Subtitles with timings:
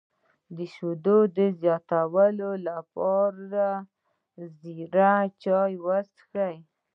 [0.55, 3.65] د شیدو د زیاتوالي لپاره
[4.35, 6.57] د زیرې چای وڅښئ